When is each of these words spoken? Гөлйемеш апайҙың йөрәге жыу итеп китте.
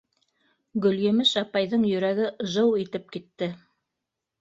Гөлйемеш 0.85 1.35
апайҙың 1.43 1.87
йөрәге 1.91 2.33
жыу 2.57 2.75
итеп 2.85 3.09
китте. 3.17 3.55